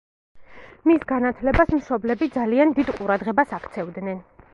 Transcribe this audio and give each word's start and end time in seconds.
მის 0.91 1.03
განათლებას 1.11 1.73
მშობლები 1.79 2.29
ძალიან 2.37 2.73
დიდ 2.79 2.89
ყურადღებას 2.95 3.53
აქცევდნენ. 3.59 4.19